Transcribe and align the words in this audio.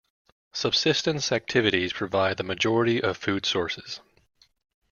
Subsistence 0.51 1.31
activities 1.31 1.93
provide 1.93 2.37
the 2.37 2.43
majority 2.43 3.03
of 3.03 3.17
food 3.17 3.45
sources. 3.45 3.99